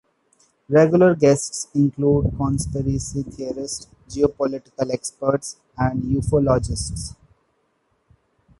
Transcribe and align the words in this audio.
Regular 0.67 1.13
guests 1.13 1.67
include 1.75 2.35
conspiracy 2.35 3.21
theorists, 3.21 3.85
geopolitical 4.09 4.91
experts, 4.91 5.57
and 5.77 6.01
ufologists. 6.01 7.15